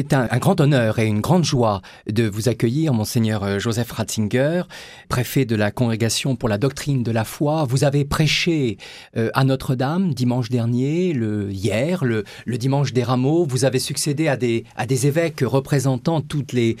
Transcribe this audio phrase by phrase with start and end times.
[0.00, 4.62] C'est un, grand honneur et une grande joie de vous accueillir, monseigneur euh, Joseph Ratzinger,
[5.08, 7.64] préfet de la Congrégation pour la doctrine de la foi.
[7.64, 8.76] Vous avez prêché
[9.16, 13.44] euh, à Notre-Dame dimanche dernier, le hier, le, dimanche des Rameaux.
[13.44, 16.76] Vous avez succédé à des, évêques représentant toutes les,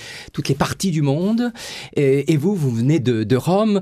[0.56, 1.52] parties du monde.
[1.96, 3.80] Et, vous, vous venez de Rome.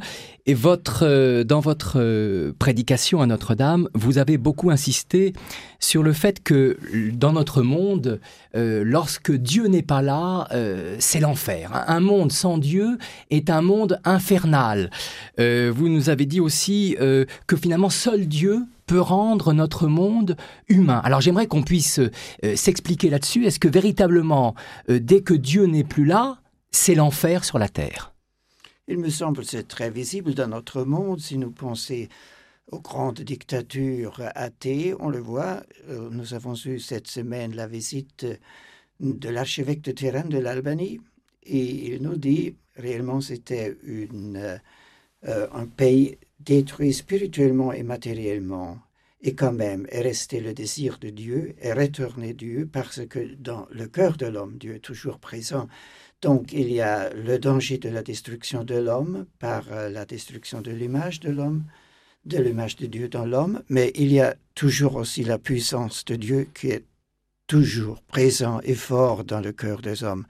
[0.49, 5.33] Et votre, euh, dans votre euh, prédication à Notre-Dame, vous avez beaucoup insisté
[5.81, 6.79] sur le fait que
[7.13, 8.21] dans notre monde,
[8.55, 10.49] euh, lorsque Dieu n'est pas là,
[10.99, 11.85] c'est l'enfer.
[11.89, 12.99] Un monde sans Dieu
[13.31, 14.91] est un monde infernal.
[15.39, 16.97] vous nous avez dit aussi
[17.47, 20.37] que finalement seul Dieu peut rendre notre monde
[20.69, 21.01] humain.
[21.05, 22.01] Alors j'aimerais qu'on puisse
[22.55, 23.45] s'expliquer là-dessus.
[23.45, 24.55] Est-ce que véritablement,
[24.89, 26.39] dès que Dieu n'est plus là,
[26.71, 28.16] c'est l'enfer sur la terre?
[28.89, 32.07] Il me semble c'est très visible dans notre monde si nous pensons
[32.71, 34.95] aux grandes dictatures athées.
[35.01, 38.27] On le voit, euh, nous avons eu cette semaine la visite
[39.01, 41.01] de l'archevêque de Tyrène de l'Albanie
[41.45, 44.61] et il nous dit réellement c'était une,
[45.27, 48.79] euh, un pays détruit spirituellement et matériellement.
[49.23, 53.67] Et quand même est resté le désir de Dieu et retourner Dieu parce que dans
[53.71, 55.69] le cœur de l'homme, Dieu est toujours présent.
[56.27, 60.61] Donc il y a le danger de la destruction de l'homme par euh, la destruction
[60.61, 61.63] de l'image de l'homme,
[62.25, 66.17] de l'image de Dieu dans l'homme, mais il y a toujours aussi la puissance de
[66.17, 66.85] Dieu qui est
[67.47, 70.27] toujours présent et fort dans le cœur des hommes.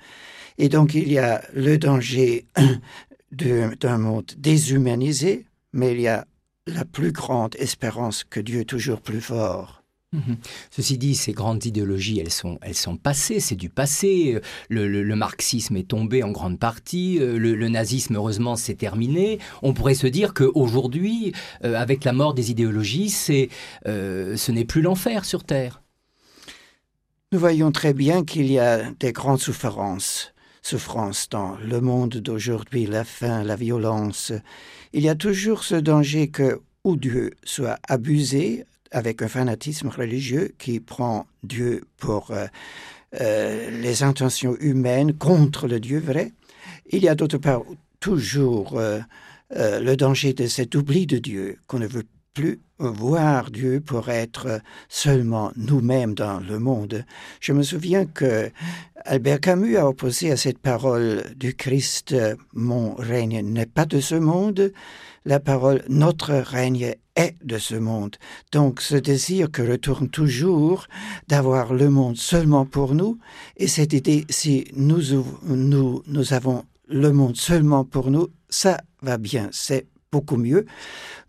[0.58, 2.44] Et donc il y a le danger
[3.33, 6.27] d'un monde déshumanisé, mais il y a
[6.66, 9.83] la plus grande espérance que Dieu est toujours plus fort.
[10.12, 10.36] Mhm.
[10.70, 14.40] Ceci dit, ces grandes idéologies, elles sont, elles sont passées, c'est du passé.
[14.68, 19.38] Le, marxisme est tombé en grande partie, euh, le, nazisme, heureusement, c'est terminé.
[19.62, 21.32] On pourrait se dire qu'aujourd'hui,
[21.64, 23.48] euh, avec la mort des idéologies, c'est,
[23.86, 25.82] euh, ce n'est plus l'enfer sur Terre.
[27.32, 30.32] Nous voyons très bien qu'il y a des grandes souffrances,
[30.62, 34.32] souffrances dans le monde d'aujourd'hui, la faim, la violence.
[34.92, 40.54] Il y a toujours ce danger que ou Dieu soit abusé avec un fanatisme religieux
[40.58, 42.47] qui prend Dieu pour euh,
[43.20, 46.32] euh, les intentions humaines contre le Dieu vrai.
[46.91, 47.62] Il y a d'autre part
[48.00, 49.00] toujours euh,
[49.50, 54.60] le danger de cet oubli de Dieu, qu'on ne veut plus voir Dieu pour être
[54.88, 57.04] seulement nous-mêmes dans le monde.
[57.41, 58.50] Je me souviens que
[59.06, 62.14] Albert Camus a opposé à cette parole du Christ
[62.52, 64.72] Mon règne n'est pas de ce monde
[65.25, 68.16] la parole Notre règne est de ce monde.
[68.53, 70.87] Donc ce désir que retourne toujours
[71.28, 73.19] d'avoir le monde seulement pour nous,
[73.56, 75.00] et cette idée, si nous,
[75.44, 80.66] nous, nous avons le monde seulement pour nous, ça va bien, c'est beaucoup mieux.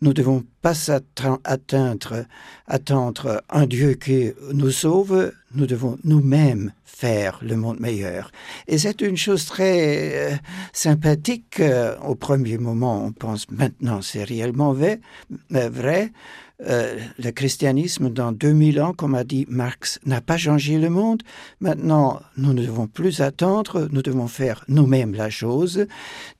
[0.02, 1.00] Nous devons pas
[1.46, 2.26] atteindre,
[2.68, 8.32] attendre un Dieu qui nous sauve, nous devons nous-mêmes faire le monde meilleur.
[8.68, 10.36] Et c'est une chose très euh,
[10.74, 11.62] sympathique.
[11.62, 15.00] Euh, au premier moment, on pense maintenant c'est réellement vrai.
[15.54, 16.12] Euh, vrai.
[16.60, 21.22] le christianisme, dans 2000 ans, comme a dit Marx, n'a pas changé le monde.
[21.62, 25.86] Maintenant, nous ne devons plus attendre, nous devons faire nous-mêmes la chose.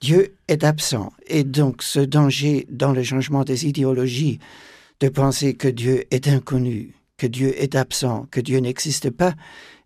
[0.02, 1.14] Dieu est absent.
[1.28, 4.17] Et donc, ce danger dans le changement des idéologies,
[5.00, 9.34] de penser que Dieu est inconnu, que Dieu est absent, que Dieu n'existe pas,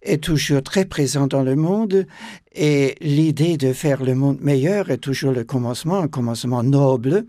[0.01, 2.05] est toujours très présent dans le monde.
[2.53, 7.25] Et l'idée de faire le monde meilleur est toujours le commencement, un commencement noble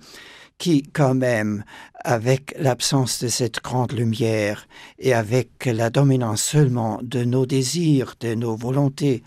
[0.58, 1.64] qui, quand même,
[2.04, 4.68] avec l'absence de cette grande lumière
[4.98, 9.22] et avec la dominance seulement de nos désirs, de nos volontés,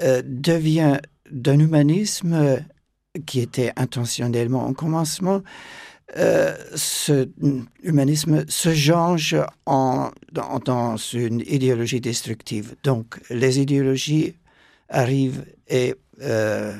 [0.00, 0.98] euh, devient
[1.30, 2.64] d'un humanisme
[3.26, 5.42] qui était intentionnellement en commencement,
[6.16, 7.28] euh, ce
[7.82, 9.36] humanisme se change
[9.66, 12.74] en, dans, une idéologie destructive.
[12.82, 14.34] Donc les idéologies
[14.88, 16.76] arrivent et, euh,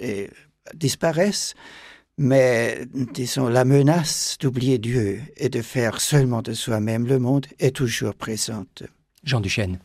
[0.00, 0.30] et
[0.74, 1.54] disparaissent,
[2.16, 7.76] mais disons la menace d'oublier Dieu et de faire seulement de soi-même le monde est
[7.76, 8.84] toujours présente.
[9.24, 9.78] Jean Duchesne.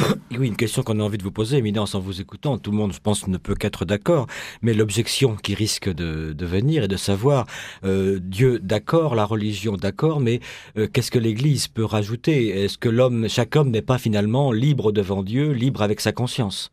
[0.38, 2.58] Oui, une question qu'on a envie de vous poser, éminence, en vous écoutant.
[2.58, 4.26] Tout le monde, je pense, ne peut qu'être d'accord.
[4.62, 7.46] Mais l'objection qui risque de, venir est de savoir
[7.84, 10.40] euh, Dieu d'accord, la religion d'accord, mais
[10.76, 12.64] euh, qu'est-ce que l'Église peut rajouter?
[12.64, 16.70] Est-ce que l'homme, chaque homme n'est pas finalement libre devant Dieu, libre avec sa conscience?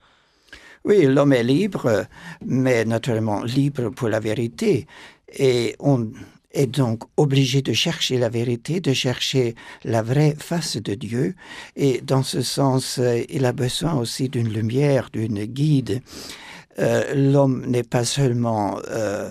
[0.86, 2.06] Oui, l'homme est libre,
[2.46, 4.88] mais naturellement libre pour la vérité.
[5.38, 6.10] Et on,
[6.58, 11.36] est donc obligé de chercher la vérité, de chercher la vraie face de Dieu.
[11.76, 16.02] Et dans ce sens, euh, il a besoin aussi d'une lumière, d'une guide.
[16.80, 19.30] Euh, l'homme n'est pas seulement euh,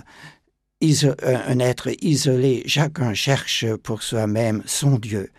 [0.81, 5.31] un être isolé, chacun cherche pour soi-même son Dieu.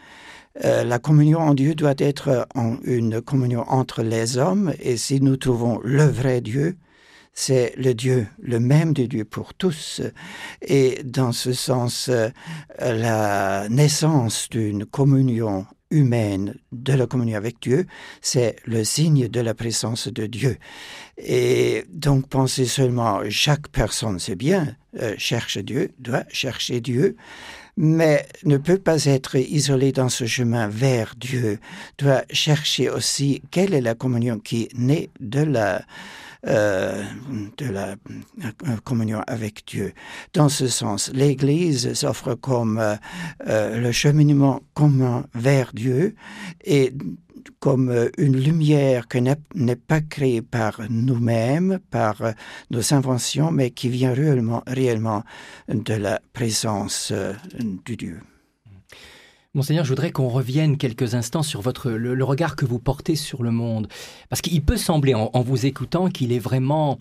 [0.64, 2.48] la communion en Dieu doit être
[2.84, 6.76] une communion entre les hommes et si nous trouvons le vrai Dieu,
[7.40, 10.02] c'est le Dieu, le même de Dieu pour tous.
[10.64, 12.30] Et dans ce sens, euh,
[12.80, 17.86] la naissance d'une communion humaine de la communion avec Dieu,
[18.22, 20.58] c'est le signe de la présence de Dieu.
[21.20, 27.18] Et donc penser seulement chaque personne, c'est bien, euh, cherche Dieu, doit chercher Dieu,
[27.78, 31.60] mais ne peut pas être isolé dans ce chemin vers Dieu,
[32.00, 35.86] doit chercher aussi quelle est la communion qui naît de la
[36.46, 37.04] euh,
[37.58, 37.96] de la
[38.44, 39.94] euh, communion avec Dieu.
[40.34, 42.78] Dans ce sens, l'Église s'offre comme
[43.48, 46.14] euh, le cheminement commun vers Dieu
[46.64, 46.94] et
[47.60, 52.22] comme une lumière qui n'est pas créée par nous-mêmes, par
[52.70, 55.24] nos inventions, mais qui vient réellement, réellement
[55.70, 57.12] de la présence
[57.86, 58.20] du Dieu.
[59.58, 63.42] Monseigneur, je voudrais qu'on revienne quelques instants sur votre, le, regard que vous portez sur
[63.42, 63.88] le monde.
[64.30, 67.00] Parce qu'il peut sembler, en, vous écoutant, qu'il est vraiment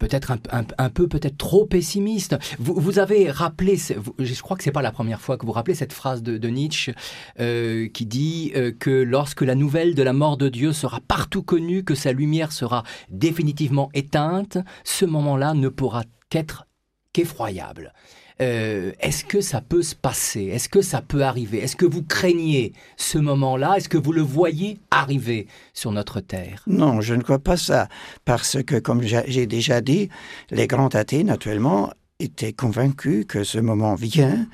[0.00, 2.36] peut-être un, peu peut-être trop pessimiste.
[2.58, 5.92] Vous, avez rappelé, je crois que c'est pas la première fois que vous rappelez cette
[5.92, 6.92] phrase de, Nietzsche
[7.38, 11.44] euh, qui dit euh, que lorsque la nouvelle de la mort de Dieu sera partout
[11.44, 16.66] connue, que sa lumière sera définitivement éteinte, ce moment-là ne pourra qu'être
[17.12, 17.92] qu'effroyable.
[18.40, 20.44] Euh, est-ce que ça peut se passer?
[20.46, 21.58] Est-ce que ça peut arriver?
[21.58, 23.76] Est-ce que vous craignez ce moment-là?
[23.76, 26.62] Est-ce que vous le voyez arriver sur notre terre?
[26.66, 27.88] Non, je ne crois pas ça,
[28.24, 30.08] parce que, comme j'ai déjà dit,
[30.50, 34.46] les grands athées, naturellement, étaient convaincus que ce moment vient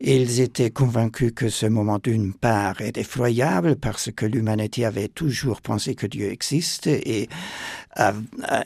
[0.00, 5.60] ils étaient convaincus que ce moment d'une part est effroyable parce que l'humanité avait toujours
[5.60, 7.28] pensé que Dieu existe et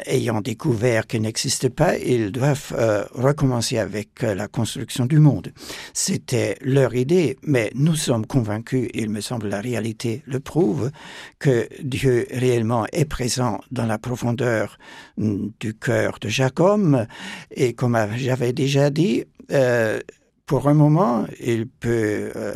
[0.07, 5.51] ayant découvert qu'il n'existe pas, ils doivent euh, recommencer avec euh, la construction du monde.
[5.93, 10.91] C'était leur idée, mais nous sommes convaincus, il me semble la réalité le prouve,
[11.39, 14.79] que Dieu réellement est présent dans la profondeur
[15.17, 17.07] mm, du cœur de Jacob
[17.51, 20.01] et comme j'avais déjà dit, euh,
[20.47, 22.55] pour un moment, il peut euh,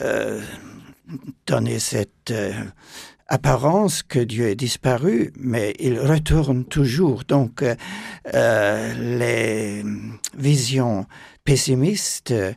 [0.00, 0.42] euh,
[1.46, 2.52] donner cette euh,
[3.28, 7.24] apparence que Dieu est disparu, mais il retourne toujours.
[7.24, 7.64] Donc,
[8.32, 9.82] les
[10.36, 11.06] visions
[11.44, 12.52] pessimistes euh,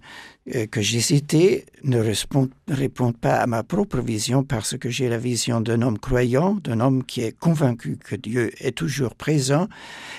[0.71, 5.61] que j'ai cité ne répondent pas à ma propre vision parce que j'ai la vision
[5.61, 9.67] d'un homme croyant, d'un homme qui est convaincu que Dieu est toujours présent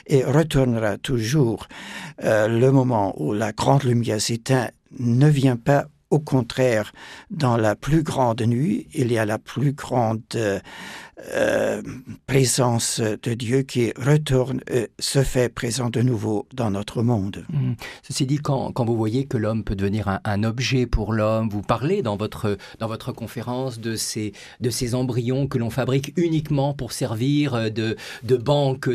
[0.07, 1.67] et retournera toujours.
[2.25, 6.93] Euh, le moment où la grande lumière s'éteint ne vient pas au contraire,
[7.31, 10.59] dans la plus grande nuit, il y a la plus grande euh,
[11.35, 11.83] euh,
[12.27, 17.45] présence de Dieu qui retourne, euh, se fait présent de nouveau dans notre monde.
[17.49, 17.73] Mmh.
[18.03, 21.63] Ceci dit, quand, quand, vous voyez que l'homme peut devenir un, objet pour l'homme, vous
[21.63, 26.73] parlez dans votre, dans votre conférence de ces, de ces embryons que l'on fabrique uniquement
[26.73, 28.89] pour servir euh, de, de banque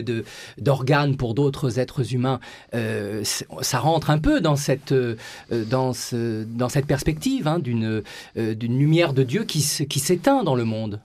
[0.58, 2.40] d'organes pour d'autres êtres humains.
[2.72, 4.94] ça rentre un peu dans cette,
[5.52, 8.04] dans ce, dans cette perspective hein, d'une
[8.36, 11.02] d'une lumière de Dieu qui, qui s'éteint dans le monde.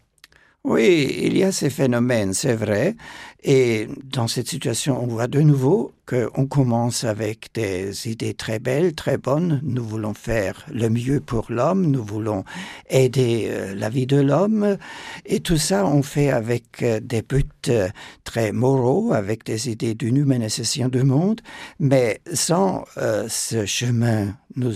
[0.64, 2.96] Oui, il y a ces phénomènes, c'est vrai.
[3.42, 8.94] Et dans cette situation, on voit de nouveau qu'on commence avec des idées très belles,
[8.94, 9.60] très bonnes.
[9.62, 12.44] Nous voulons faire le mieux pour l'homme, nous voulons
[12.88, 14.78] aider euh, la vie de l'homme.
[15.26, 17.88] Et tout ça, on fait avec euh, des buts euh,
[18.24, 21.42] très moraux, avec des idées d'une humanisation du monde,
[21.78, 22.84] mais sans
[23.28, 24.72] ce chemin nous,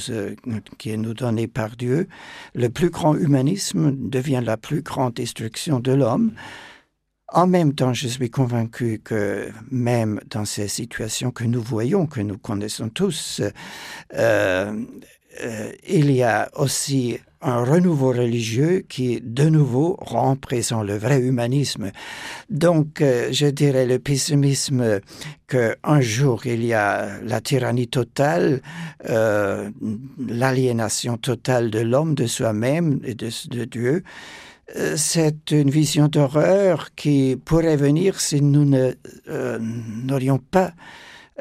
[0.78, 2.08] qui est nous donné par Dieu,
[2.54, 6.32] le plus grand humanisme devient la plus grande destruction de l'homme.
[7.32, 12.20] En même temps, je suis convaincu que même dans ces situations que nous voyons, que
[12.20, 13.40] nous connaissons tous,
[14.14, 14.84] euh,
[15.42, 21.20] euh, il y a aussi un renouveau religieux qui, de nouveau, rend présent le vrai
[21.20, 21.90] humanisme.
[22.50, 25.00] Donc, euh, je dirais le pessimisme
[25.48, 28.60] qu'un jour il y a la tyrannie totale,
[30.28, 34.04] l'aliénation totale de l'homme, de soi-même et de, de Dieu.
[34.76, 38.70] Euh, c'est une vision d'horreur qui pourrait venir si nous
[39.28, 40.72] euh, n'aurions pas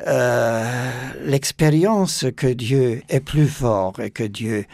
[0.05, 0.91] euh,
[1.23, 4.65] l'expérience que Dieu est plus fort et que Dieu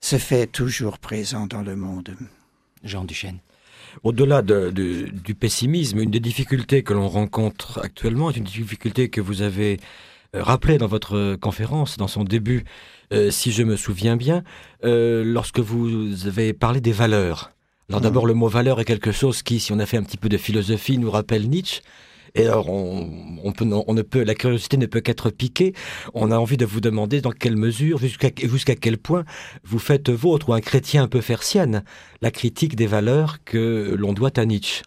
[0.00, 2.16] se fait toujours présent dans le monde.
[2.82, 3.38] Jean Duchesne.
[4.02, 9.42] Au-delà du pessimisme, une des difficultés que l'on rencontre actuellement est une difficulté que vous
[9.42, 9.78] avez
[10.32, 12.64] rappelée dans votre conférence, dans son début,
[13.28, 14.44] si je me souviens bien,
[14.82, 17.52] lorsque vous avez parlé des valeurs.
[17.92, 20.16] Alors d'abord, le mot valeur est quelque chose qui, si on a fait un petit
[20.16, 21.82] peu de philosophie, nous rappelle Nietzsche.
[22.34, 23.06] Et alors, on,
[23.44, 25.74] on, peut, on ne peut, la curiosité ne peut qu'être piquée.
[26.14, 29.26] On a envie de vous demander dans quelle mesure, jusqu'à jusqu'à quel point
[29.62, 31.84] vous faites vôtre, ou un chrétien un peu sienne,
[32.22, 34.84] la critique des valeurs que l'on doit à Nietzsche.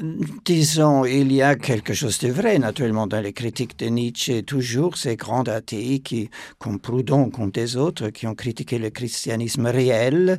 [0.00, 4.42] Disons, il y a quelque chose de vrai, naturellement, dans les critiques de Nietzsche.
[4.42, 9.66] Toujours ces grands athées qui, comme Proudhon, comme des autres, qui ont critiqué le christianisme
[9.66, 10.38] réel,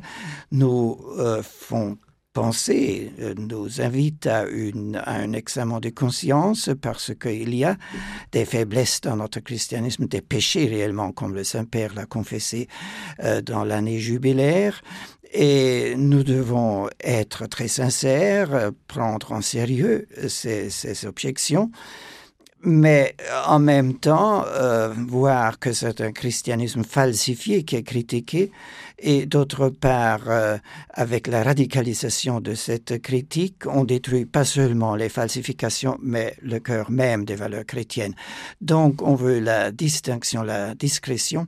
[0.50, 1.96] nous euh, font
[2.34, 4.44] penser, euh, nous invite à,
[5.06, 7.76] un examen de conscience parce qu'il y a
[8.32, 12.66] des faiblesses dans notre christianisme, des péchés réellement, comme le Saint-Père l'a confessé
[13.22, 14.82] euh, dans l'année jubilaire.
[15.36, 21.72] Et nous devons être très sincères, prendre en sérieux ces, objections,
[22.62, 28.52] mais en même temps euh, voir que c'est un christianisme falsifié qui est critiqué,
[28.98, 30.56] et d'autre part, euh,
[30.90, 36.90] avec la radicalisation de cette critique, on détruit pas seulement les falsifications, mais le cœur
[36.90, 38.14] même des valeurs chrétiennes.
[38.60, 41.46] Donc on veut la distinction, la discrétion.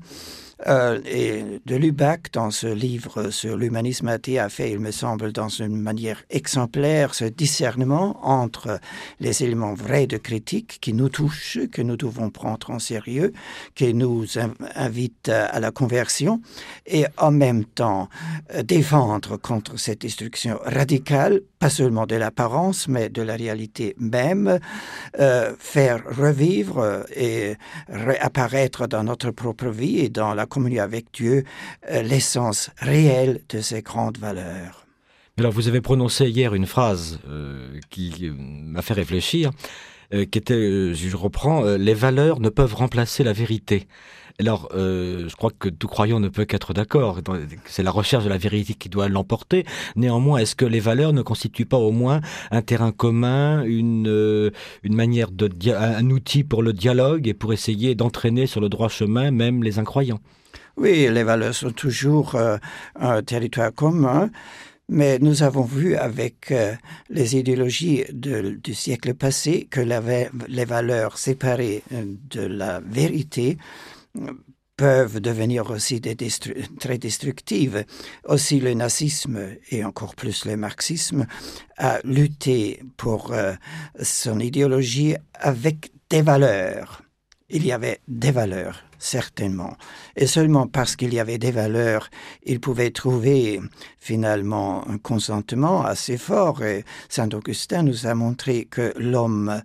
[0.66, 5.30] Euh, et de Lubac, dans ce livre sur l'humanisme athée, a fait, il me semble,
[5.30, 8.80] dans une manière exemplaire, ce discernement entre
[9.20, 13.34] les éléments vrais de critique qui nous touchent, que nous devons prendre en sérieux,
[13.74, 14.24] qui nous
[14.74, 16.40] invitent à la conversion,
[16.86, 18.08] et en même temps
[18.54, 24.58] euh, défendre contre cette destruction radicale, pas seulement de l'apparence, mais de la réalité même,
[25.20, 27.56] euh, faire revivre et
[27.88, 31.44] réapparaître dans notre propre vie et dans la communion avec Dieu
[31.90, 34.86] euh, l'essence réelle de ces grandes valeurs.
[35.38, 39.50] Alors vous avez prononcé hier une phrase euh, qui euh, m'a fait réfléchir,
[40.14, 43.86] euh, qui était, euh, je reprends, euh, les valeurs ne peuvent remplacer la vérité.
[44.38, 47.20] Alors, euh, je crois que tout croyant ne peut qu'être d'accord.
[47.64, 49.64] C'est la recherche de la vérité qui doit l'emporter.
[49.96, 54.50] Néanmoins, est-ce que les valeurs ne constituent pas au moins un terrain commun, une, euh,
[54.84, 59.30] manière de un outil pour le dialogue et pour essayer d'entraîner sur le droit chemin
[59.30, 60.20] même les incroyants?
[60.76, 62.58] Oui, les valeurs sont toujours euh,
[62.94, 64.30] un territoire commun.
[64.88, 66.54] Mais nous avons vu avec
[67.10, 73.58] les idéologies du siècle passé que les valeurs séparées de la vérité
[74.76, 76.00] peuvent devenir aussi
[76.78, 77.84] très destructives.
[78.24, 79.38] Aussi le nazisme
[79.70, 81.26] et encore plus le marxisme
[81.78, 83.54] a lutté pour euh,
[84.02, 87.02] son idéologie avec des valeurs.
[87.48, 89.76] Il y avait des valeurs certainement.
[90.16, 92.08] Et seulement parce qu'il y avait des valeurs,
[92.42, 93.60] il pouvait trouver
[93.98, 96.64] finalement un consentement assez fort.
[96.64, 99.62] Et Saint Augustin nous a montré que l'homme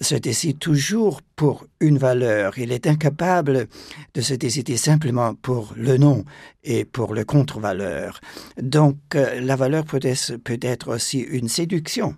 [0.00, 2.58] se décide toujours pour une valeur.
[2.58, 3.68] Il est incapable
[4.14, 6.24] de se décider simplement pour le nom
[6.62, 8.20] et pour le contre-valeur.
[8.60, 12.16] Donc euh, la valeur peut être, peut être aussi une séduction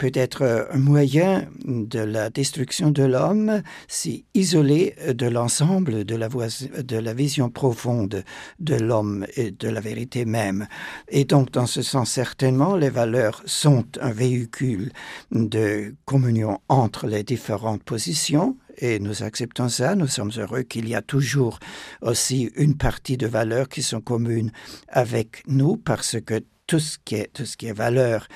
[0.00, 6.28] peut être un moyen de la destruction de l'homme si isolé de l'ensemble de la
[6.30, 8.24] de la vision profonde
[8.60, 10.66] de l'homme et de la vérité même.
[11.08, 14.90] Et donc dans ce sens certainement les valeurs sont un véhicule
[15.32, 19.96] de communion entre les différentes positions et nous acceptons ça.
[19.96, 21.58] Nous sommes heureux qu'il y a toujours
[22.00, 24.50] aussi une partie de valeurs qui sont communes
[24.88, 28.28] avec nous parce que tout ce qui est tout ce qui est valeur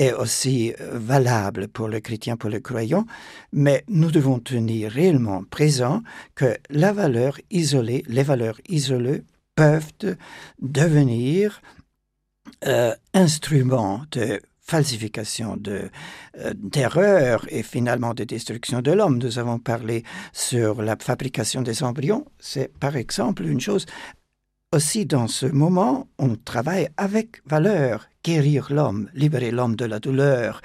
[0.00, 3.06] est aussi euh, valable pour le chrétien pour le croyant
[3.52, 6.02] mais nous devons tenir réellement présent
[6.34, 9.22] que la valeur isolée les valeurs isolées
[9.54, 9.92] peuvent
[10.60, 11.60] devenir
[12.66, 14.40] euh, instruments de
[14.70, 15.90] falsification de
[16.38, 19.18] euh, d'erreurs et finalement de destruction de l'homme.
[19.18, 22.24] Nous avons parlé sur la fabrication des embryons.
[22.38, 23.86] C'est par exemple une chose
[24.72, 28.06] aussi dans ce moment on travaille avec valeur.
[28.22, 30.60] Guérir l'homme libérer l'homme de la douleur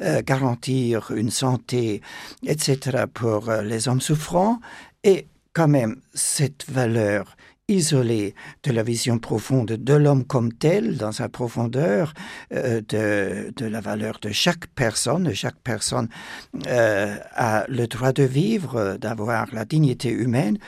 [0.00, 2.02] euh, garantir une santé
[2.46, 4.60] etc pour euh, les hommes souffrants.
[5.02, 7.36] Et quand même cette valeur
[7.66, 12.14] isolée de la vision profonde de l'homme comme tel dans sa profondeur
[12.52, 16.08] euh, de, de la valeur de chaque personne chaque personne
[16.64, 20.58] a le droit de vivre d'avoir la dignité humaine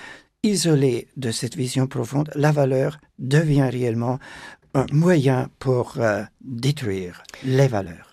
[0.42, 4.18] isolé de cette vision profonde, la valeur devient réellement
[4.74, 8.08] un moyen pour euh, détruire les valeurs.